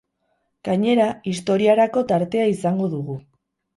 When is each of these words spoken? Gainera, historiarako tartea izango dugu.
Gainera, 0.69 1.09
historiarako 1.33 2.03
tartea 2.13 2.49
izango 2.55 2.89
dugu. 2.99 3.19